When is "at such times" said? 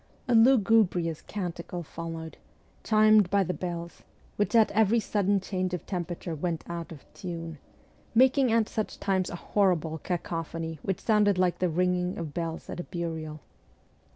8.51-9.29